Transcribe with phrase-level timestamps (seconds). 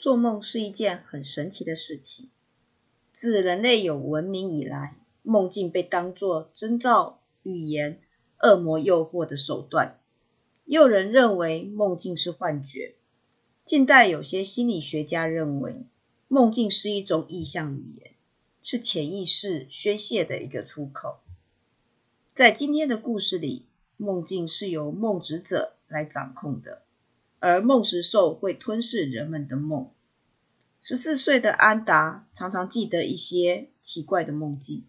[0.00, 2.30] 做梦是一件很神奇的事情。
[3.12, 8.00] 自人类有文明以来，梦境被当作征兆、预言、
[8.42, 10.00] 恶魔诱惑的手段。
[10.64, 12.94] 也有人认为梦境是幻觉。
[13.62, 15.84] 近代有些心理学家认为，
[16.28, 18.14] 梦境是一种意象语言，
[18.62, 21.18] 是潜意识宣泄的一个出口。
[22.32, 23.66] 在今天的故事里，
[23.98, 26.84] 梦境是由梦执者来掌控的。
[27.40, 29.90] 而梦食兽会吞噬人们的梦。
[30.80, 34.84] 十四岁的安达常常记得一些奇怪的梦境。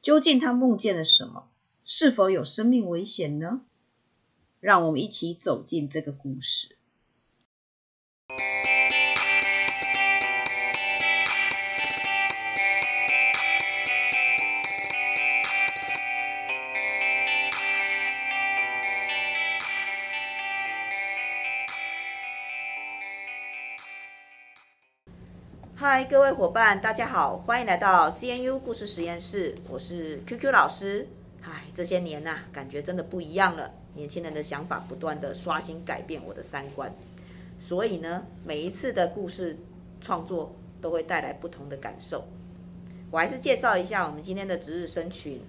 [0.00, 1.48] 究竟他梦见了什么？
[1.84, 3.62] 是否有生命危险呢？
[4.60, 6.76] 让我们一起走进这个故事。
[25.82, 29.52] 嗨，各位伙伴，大家好，欢迎来到 CNU 故事实验室。
[29.68, 31.08] 我是 QQ 老师。
[31.40, 33.68] 嗨，这些年呐、啊，感觉真的不一样了。
[33.94, 36.94] 年轻人的想法不断地刷新改变我的三观，
[37.58, 39.58] 所以呢，每一次的故事
[40.00, 42.28] 创作都会带来不同的感受。
[43.10, 45.40] 我还是介绍一下我们今天的值日生群：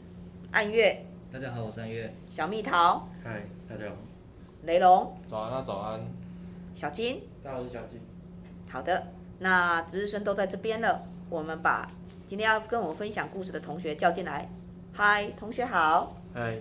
[0.51, 3.95] 暗月，大家好，我是暗月；小蜜桃，嗨，大家好；
[4.63, 5.99] 雷龙，早安啊，早安；
[6.73, 8.01] 小金，大家好，我是小金。
[8.67, 9.05] 好的。
[9.43, 11.91] 那值日生都在这边了，我们把
[12.25, 14.49] 今天要跟我们分享故事的同学叫进来。
[14.93, 16.15] 嗨，同学好。
[16.33, 16.59] 嗨。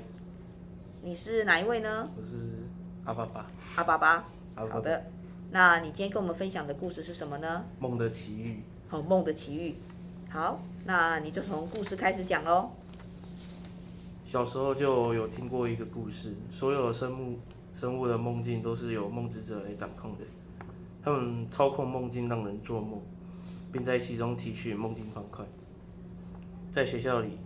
[1.00, 2.10] 你是哪一位呢？
[2.16, 2.64] 我是
[3.04, 3.46] 阿巴巴。
[3.76, 4.08] 阿巴巴。
[4.56, 4.72] 阿巴巴。
[4.72, 5.04] 好的。
[5.52, 7.64] 那你今天跟我们分享的故事是什么呢？
[7.78, 8.64] 梦的奇遇。
[8.88, 9.76] 好，梦的奇遇。
[10.28, 12.68] 好，那你就从故事开始讲喽。
[14.26, 17.38] 小时候就有听过一个故事，所有的生物
[17.78, 20.24] 生物的梦境都是由梦之者来掌控的。
[21.04, 23.00] 他们操控梦境，让人做梦，
[23.72, 25.44] 并在其中提取梦境方块。
[26.70, 27.38] 在学校里，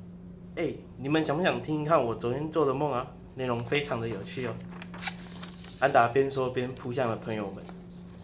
[0.57, 3.07] 哎、你们想不想听听看我昨天做的梦啊？
[3.35, 4.53] 内容非常的有趣哦。
[5.81, 7.65] 安达边说边扑向了朋友们，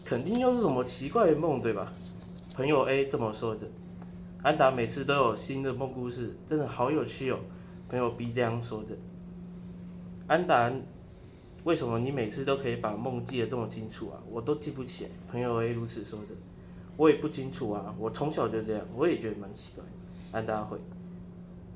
[0.04, 1.92] 肯定又是什么奇怪的梦，对吧？
[2.54, 3.66] 朋友 A 这么说着。
[4.42, 7.38] 安达每次都有新的梦故事，真的好有趣哦。
[7.88, 8.94] 朋友 B 这样说着。
[10.26, 10.70] 安达。
[11.64, 14.18] 为什么你每次都可以把梦记得这么清楚啊？
[14.28, 15.06] 我都记不起。
[15.30, 16.34] 朋友 A 如此说着。
[16.96, 19.84] 我也不清楚啊，我从小就这样，我也觉得蛮奇怪。
[20.32, 20.76] 安达会。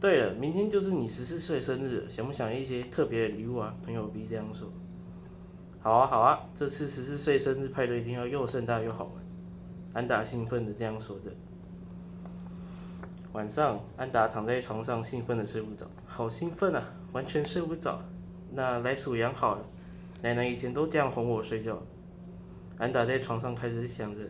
[0.01, 3.75] 对了，明天就是你十四岁生日，想不想一些特别的礼物啊？
[3.85, 4.69] 朋友 B 这样说。
[5.81, 9.13] 好啊好啊，这次十四岁生日派对一定要又盛大又好玩。
[9.95, 11.31] 安达兴奋的这样说着。
[13.33, 18.03] 晚上，安达躺在床上兴奋的睡不着，好兴奋啊，完全睡不着。
[18.53, 19.65] 那来数羊好了。
[20.23, 21.81] 奶奶以前都这样哄我睡觉。
[22.79, 24.23] 安达在床上开始想着。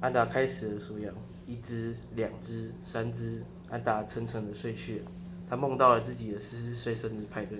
[0.00, 1.12] 安达开始了数羊，
[1.46, 3.42] 一只、两只、三只。
[3.70, 5.04] 安达沉沉的睡去了。
[5.48, 7.58] 他梦到了自己的十岁生日派对。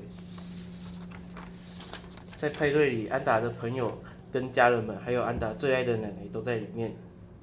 [2.37, 3.93] 在派对里，安达的朋友
[4.31, 6.95] 跟家人们，还有安达最爱的奶奶都在里面。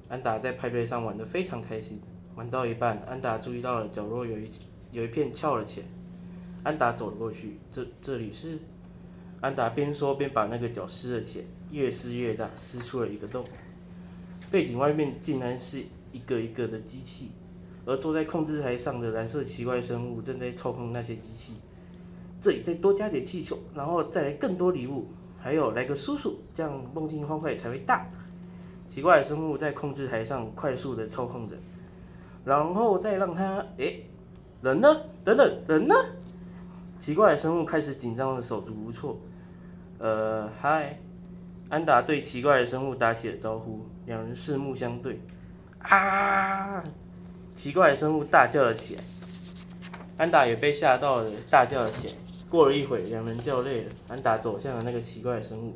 [0.07, 1.99] 安达在派对上玩得非常开心。
[2.35, 4.49] 玩到一半，安达注意到了角落有一
[4.91, 5.87] 有一片翘了起来。
[6.63, 8.57] 安达走了过去，这这里是。
[9.41, 13.43] 安达边说边把那个脚撕了起来，越撕越大，撕出了一个洞。
[14.49, 17.31] 背景外面竟然是一个一个的机器，
[17.85, 21.53] 而坐在控制台上的蓝色奇怪生物正在操控那些机器。
[22.39, 25.05] 这里再多加点气球，然后再来更多礼物，
[25.39, 28.05] 还有来个叔叔，这样梦境方块才会大。
[28.89, 31.55] 奇怪的生物在控制台上快速的操控着，
[32.45, 34.05] 然后再让他，诶，
[34.61, 34.87] 人呢？
[35.23, 35.95] 等等，人呢？
[37.05, 39.15] 奇怪的生物开始紧张的手足无措。
[39.99, 40.97] 呃，嗨，
[41.69, 45.21] 安达对奇怪的生物打起了招呼，两人四目相对。
[45.77, 46.83] 啊！
[47.53, 49.03] 奇怪的生物大叫了起来，
[50.17, 52.13] 安达也被吓到了，大叫了起来。
[52.49, 55.75] 过了一会，两人叫累了，安达走向了那个奇怪的生物。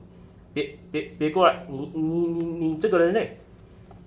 [0.51, 1.63] 别别别过来！
[1.69, 3.37] 你你你你这个人类！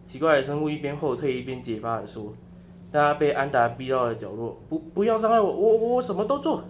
[0.09, 2.35] 奇怪的生物一边后退一边结巴的说。
[2.91, 6.65] 他被安达逼到了角落，不不要伤害我，我我什么都做。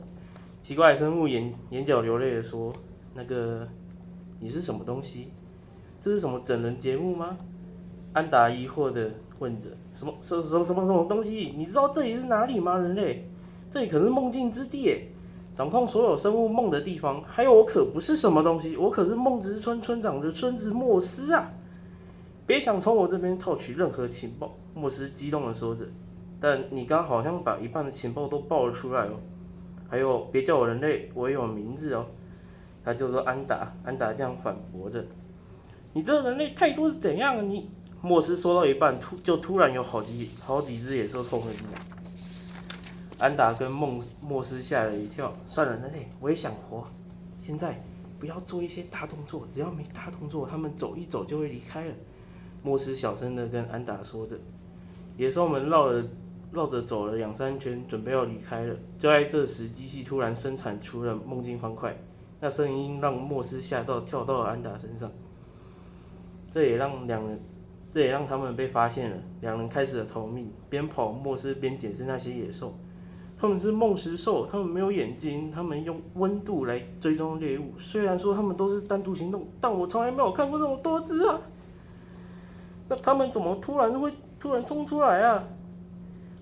[0.63, 2.73] 奇怪的生物眼眼角流泪的说
[3.15, 3.67] ：“那个，
[4.39, 5.27] 你是什么东西？
[6.01, 7.37] 这是什么整人节目吗？”
[8.15, 9.11] 安达疑惑的
[9.41, 11.53] 问着：“什么什什什么什么东西？
[11.57, 12.79] 你知道这里是哪里吗？
[12.79, 13.29] 人类，
[13.73, 15.09] 这里可是梦境之地，
[15.57, 17.21] 掌控所有生物梦的地方。
[17.25, 21.51] 还有，我可不是什么东西，我可是梦之村村长的孙子莫斯啊！
[22.47, 25.83] 别想从我这边套取任何情报。”莫斯激动的说着
[26.39, 29.15] ：“但你刚好像把一半的情报都爆了出来哦。”
[29.93, 32.07] 还有，别叫我人类，我也有名字哦。
[32.83, 35.05] 他就说安达，安达这样反驳着。
[35.93, 37.47] 你这人类态度是怎样？
[37.47, 37.69] 你
[38.01, 41.79] 莫斯说到一半，突就突然有好几好几只野兽冲了进来。
[43.19, 45.31] 安达跟梦莫斯吓了一跳。
[45.51, 46.87] 算了，人类，我也想活。
[47.45, 47.79] 现在
[48.19, 51.95] 不要做一些大动作，只要没大动作，他们走一走就会离开了。
[52.63, 54.39] 莫斯小声的跟安达说着。
[55.19, 56.03] 野兽们绕了
[56.53, 58.77] 绕着走了两三圈，准备要离开了。
[58.99, 61.97] 就在这时，机器突然生产出了梦境方块，
[62.41, 65.11] 那声音让莫斯吓到，跳到了安达身上。
[66.53, 67.41] 这也让两人。
[67.95, 72.75] 这也让他们被发现了，两人开始了逃命，边跑莫斯边检视那些野兽。
[73.39, 77.75] 他们是梦食兽，他们没有眼睛，他们用温度来追踪猎物。
[77.79, 81.39] 虽然说他们都是单独行动，但我从来没有看过这么多只啊！
[82.89, 84.11] 那他们怎么突然会
[84.41, 85.45] 突然冲出来啊？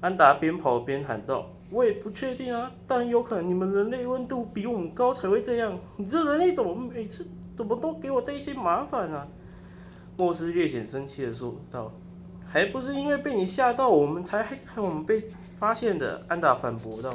[0.00, 5.78] 安达边跑边喊道：“我也不确定啊，但有可能你们人类温度比我们高才会这样。
[5.96, 9.28] 你这人类怎么每次怎么都给我带一些麻烦啊？”
[10.16, 11.92] 莫斯略显生气的说道
[12.48, 15.22] ：“还不是因为被你吓到，我们才害害我们被
[15.58, 17.14] 发现的。”安达反驳道。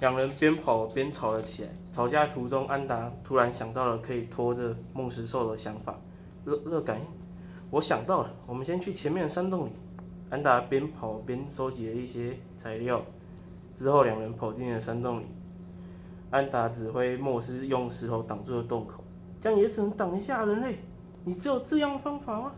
[0.00, 1.70] 两人边跑边吵了起来。
[1.94, 5.98] 吵架途中，安达突然想到了可以拖着梦石兽的想法。
[6.44, 7.06] 热热感应，
[7.70, 9.70] 我想到了，我们先去前面的山洞里。
[10.34, 13.00] 安达边跑边收集了一些材料，
[13.72, 15.26] 之后两人跑进了山洞里。
[16.28, 19.04] 安达指挥莫斯用石头挡住了洞口，
[19.40, 20.80] 这样也只能挡一下人类。
[21.22, 22.50] 你只有这样的方法吗？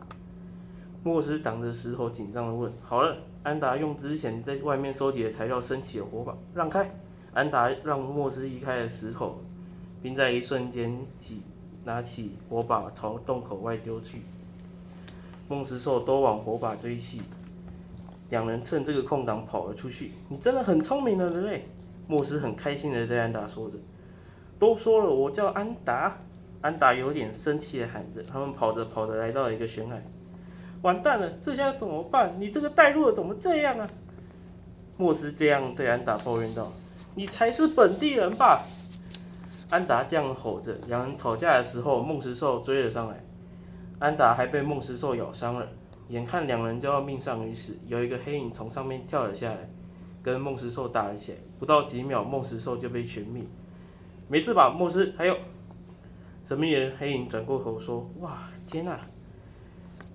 [1.05, 2.73] 莫斯挡着石头，紧张地问。
[2.83, 6.91] 好了，安达用之前在外面收集的材料升起了火把，让开。
[7.35, 9.37] 安达让莫斯移开了石头，
[10.01, 11.43] 并在一瞬间起
[11.85, 14.23] 拿起火把朝洞口外丢去。
[15.47, 17.21] 梦食兽都往火把追去，
[18.31, 20.11] 两人趁这个空档跑了出去。
[20.29, 21.69] 你真的很聪明的人类，
[22.07, 23.77] 莫斯很开心地对安达说着。
[24.59, 26.19] 都说了，我叫安达。
[26.63, 30.03] 安达有点生气的喊着，他们跑着跑着来到了一个悬崖，
[30.83, 32.35] 完蛋了，这下怎么办？
[32.41, 33.89] 你这个带路的怎么这样啊？
[34.97, 36.73] 莫斯这样对安达抱怨道
[37.15, 38.65] ：“你才是本地人吧？”
[39.71, 40.75] 安达这样吼着。
[40.89, 43.21] 两人吵架的时候，梦石兽追了上来，
[43.99, 45.69] 安达还被梦石兽咬伤了。
[46.09, 49.69] 眼看两人就要命丧于此，有一个黑影从上面跳了下来，
[50.23, 51.39] 跟梦石兽打了起来。
[51.59, 53.43] 不到几秒，梦石兽就被全灭。
[54.29, 55.13] 没事吧，莫斯？
[55.17, 55.37] 还有。
[56.45, 59.01] 神秘人黑影转过头说：“哇，天哪，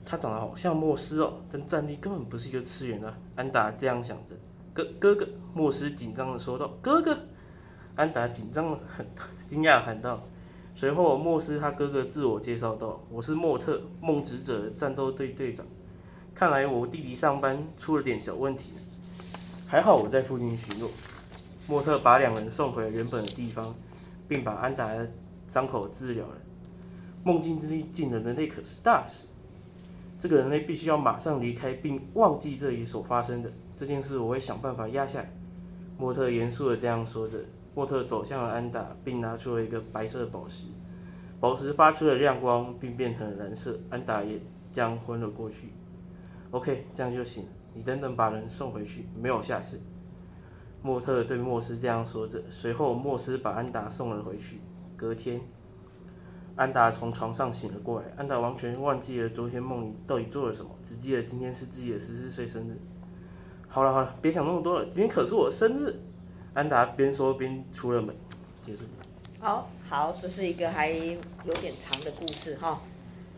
[0.05, 4.35] 他长得好像莫斯哦，但战力根本不是一个次元啊。”安达这样想着。
[4.73, 7.17] 哥哥哥，莫斯紧张的说道：“哥哥。”
[7.97, 9.05] 安达紧张的很，
[9.49, 10.23] 惊讶喊道。
[10.73, 15.65] 随后，莫斯他哥哥自我介绍道：“我是莫特，梦执者战斗队队长。
[16.41, 18.71] 看来我弟弟上班出了点小问题，
[19.67, 20.89] 还好我在附近巡逻。”
[21.69, 23.75] 莫特把两人送回了原本的地方，
[24.27, 25.07] 并把安达的。
[25.47, 26.35] 伤口治疗了，
[27.23, 29.27] 梦境之力进了人类可是大事。
[30.19, 34.17] 这个人类必须要马上离开，并忘记这里所发生的这件事。
[34.17, 35.31] 我会想办法压下来。
[35.95, 37.37] 莫特严肃地这样说着。
[37.75, 40.65] 莫特走向了安达，并拿出了一个白色宝石。
[41.39, 43.79] 宝石发出了亮光，并变成了蓝色。
[43.91, 44.41] 安达也
[44.73, 45.71] 将昏了过去。
[46.51, 47.45] OK，这样就行。
[47.73, 49.79] 你等等把人送回去，没有下次。
[50.81, 52.41] 莫特对莫斯这样说着。
[52.49, 54.59] 随后，莫斯把安达送了回去。
[54.97, 55.39] 隔天，
[56.55, 58.07] 安达从床上醒了过来。
[58.17, 62.77] 安达完全忘记了昨天梦里到底做了什么，只记得今天是自己的十四岁生日。
[63.67, 65.95] 好了好了，别想那么多了，今天可是我生日。
[66.53, 68.13] 安达边说边出了门，
[68.65, 68.83] 结束。
[69.39, 72.81] 好好，这是一个还有点长的故事哈。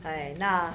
[0.01, 0.74] 哎，那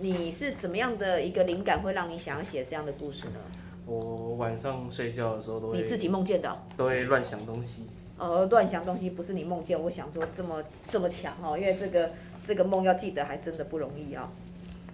[0.00, 3.40] 你是怎么样的一个灵感会让你想要写这样的故事呢？
[3.86, 5.82] 我晚上睡觉的时候都会。
[5.82, 6.56] 你自己梦见的？
[6.76, 7.86] 都会乱想东西。
[8.18, 12.10] 呃，乱想东西不是你梦见，我想说这么这么强哦，因为这个
[12.46, 14.28] 这个梦要记得还真的不容易啊、哦。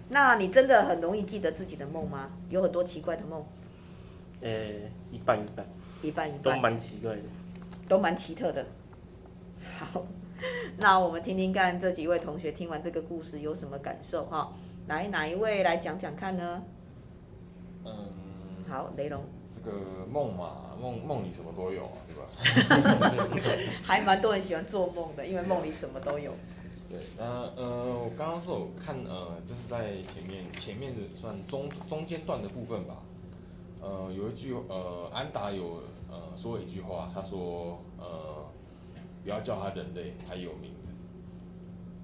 [0.09, 2.29] 那你真的很容易记得自己的梦吗？
[2.49, 3.45] 有很多奇怪的梦。
[4.41, 4.49] 呃，
[5.11, 5.65] 一半一半。
[6.01, 6.41] 一半一半。
[6.41, 7.21] 都蛮奇怪的。
[7.87, 8.65] 都蛮奇特的。
[9.77, 10.05] 好，
[10.77, 14.53] 那我们听听看这几位同学听完这个故事有什么感受哈、哦？
[14.87, 16.63] 来，哪一位来讲讲看呢？
[17.85, 17.91] 嗯。
[18.69, 19.23] 好，雷龙。
[19.51, 19.71] 这个
[20.11, 20.63] 梦嘛。
[20.79, 23.11] 梦梦里什么都有啊，对吧？
[23.83, 26.31] 还蛮多人喜欢做梦的，因为梦里什么都有。
[26.87, 27.25] 对，那
[27.55, 32.97] 呃，我刚刚是有看呃，就是在前面前面的算中中间段的部分吧。
[33.81, 38.45] 呃，有一句呃，安达有呃说了一句话，他说呃，
[39.23, 40.76] 不要叫他人类，他有名字。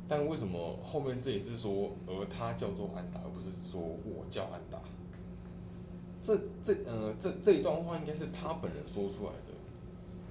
[0.07, 4.77] 但为什么后面这也是说，而他叫做安达，而不是说我叫安达？
[6.21, 9.53] 这这呃这这一段话应该是他本人说出来的，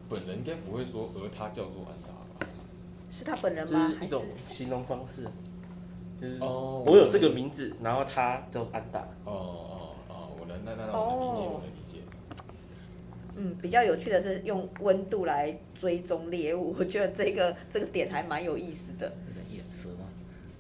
[0.09, 2.47] 本人应该不会说，而他叫做安达吧？
[3.11, 3.93] 是他本人吗？
[3.99, 5.27] 是一种形容方式。
[6.21, 9.01] 就是哦我有这个名字，然后他叫安达。
[9.25, 11.99] 哦哦哦，我能那那那我能理解，哦我能理解。
[13.37, 19.13] 嗯，比较有趣的是用温度来追踪猎物，我觉得这个这个点还蛮有意思的。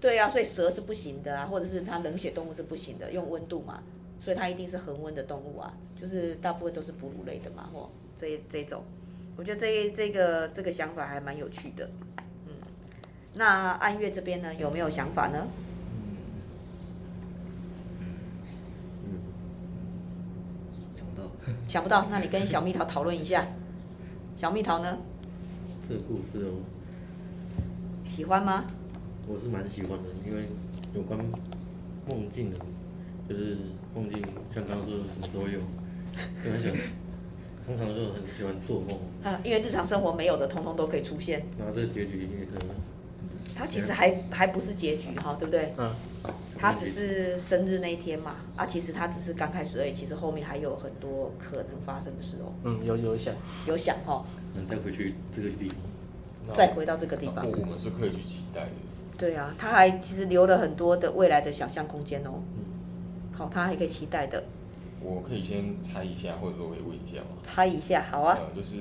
[0.02, 3.80] 对啊，所以蛇是不行的啊，或者是它冷血动物是不行的，用温度嘛，
[4.20, 8.82] 所以它一定是恒温的动物啊，就是大部分都是哺乳类的嘛，或这这种，
[9.36, 11.88] 我觉得这这个这个想法还蛮有趣的。
[12.48, 12.54] 嗯，
[13.34, 15.46] 那安月这边呢，有没有想法呢？
[20.96, 21.30] 想不到。
[21.68, 23.46] 想不到，那你跟小蜜桃讨论一下。
[24.36, 24.98] 小蜜桃呢，
[25.88, 26.58] 这个故事哦，
[28.04, 28.64] 喜欢吗？
[29.28, 30.44] 我是蛮喜欢的，因为
[30.94, 31.18] 有关
[32.06, 32.56] 梦境的，
[33.28, 33.56] 就是
[33.94, 34.18] 梦境
[34.54, 35.60] 像刚刚说的什么都有，
[36.44, 36.78] 就很喜欢，
[37.64, 41.44] 通常就很喜欢做梦，啊，因为日常生活没有的，通通都可以出现。
[41.58, 42.68] 然后这个结局也可以，
[43.54, 45.72] 它其实还还不是结局哈，对不对？
[45.78, 45.90] 嗯。
[46.58, 52.52] 它只是生日那一天嘛，啊，其实它只是刚开始而已，其实后面还有很多可能发生的事哦。
[52.62, 53.34] 嗯，有有想，
[53.66, 54.24] 有想哈，
[54.54, 55.76] 能再回去这个地方。
[56.54, 57.46] 再回到这个地方那。
[57.46, 58.70] 我们是可以去期待的。
[59.22, 62.42] 对啊，他还其实留了很多的未来的想象空间哦。
[62.56, 62.64] 嗯
[63.38, 64.42] 好，他还可以期待的，
[65.00, 67.38] 我可以先猜一下，或者说我可以问一下吗？
[67.44, 68.36] 猜一下，好啊。
[68.40, 68.78] 呃，就是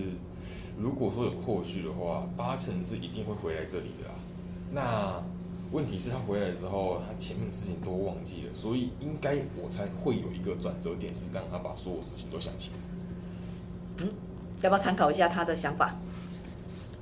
[0.80, 4.16] 如果说有后续的话，八成是一定会回来这里的啦。
[4.72, 5.24] 那
[5.72, 12.78] 问题是，他回来之后，他前面的事情都忘记了，所以应该我猜会有一个转折点，是让他把所有事情都想起来。
[14.06, 14.12] 嗯
[14.64, 15.96] 要不要参考一下他的想法？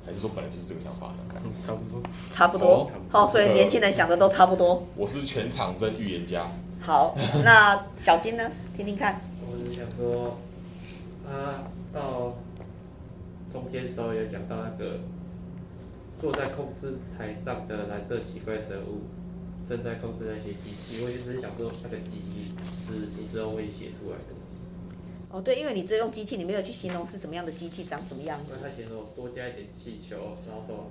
[0.10, 1.18] 还是说本来就是这个想法呢？
[1.46, 2.02] 嗯，差不多。
[2.34, 2.92] 差不多哦。
[3.12, 4.82] 好，所以年轻人想的都差不多。
[4.96, 6.48] 我是全场真预言家。
[6.82, 8.50] 好， 那小金呢？
[8.76, 9.22] 听听看。
[9.46, 10.40] 我是想说，
[11.24, 11.64] 他
[11.94, 12.34] 到
[13.54, 14.98] 中间时候有讲到那个
[16.20, 19.04] 坐在控制台上的蓝色奇怪生物
[19.70, 24.34] 正在控制那些机器，我就只是想说那个机器是你之后会写出来的，
[25.32, 28.58] 哦，对，因为你只用机器，你没有去形容是什么样的机器，长什么样子。
[28.62, 30.90] 他形容多加一点气球，然后说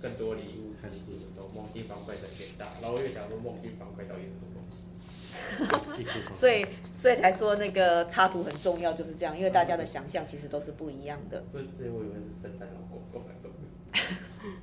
[0.00, 4.76] 更多礼物看书的时候，梦境方块的变大，然后我又想说梦境方块到底是什么东西？
[6.38, 11.42] 所以，所以才说那个插图很重要，就是这样，因为大家的想象其实都是不一样的。
[11.50, 13.50] 不是，我以为是圣诞老公公那种。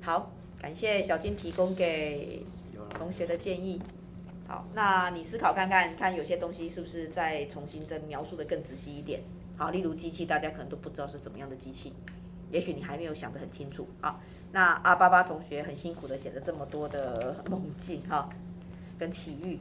[0.00, 2.42] 好，感谢小金提供给
[2.98, 3.78] 同学的建议。
[4.50, 9.20] 好，那你思考看看，看有些东西是不是再重新再描述的更仔细一点。
[9.56, 11.92] 好，例如机器，大家可能都不知道是怎么样的机器，
[12.50, 13.86] 也许你还没有想得很清楚。
[14.00, 14.18] 好，
[14.50, 18.28] 那阿巴巴同学很辛苦的写了这么多的梦境哈，
[18.98, 19.60] 跟奇遇。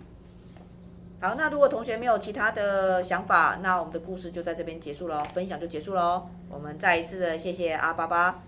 [1.22, 6.27] 好，那如果同学没有其他的想法，那我们的故事就在这边结束了，分享就结束了。
[6.50, 8.41] 我们再一次的谢谢阿巴巴，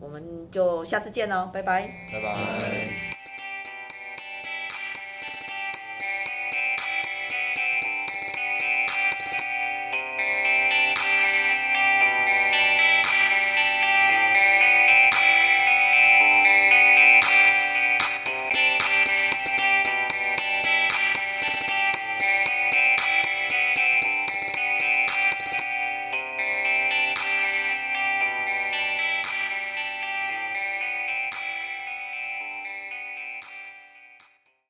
[0.00, 1.80] 我们就下次见喽，拜拜。
[1.80, 3.13] 拜拜。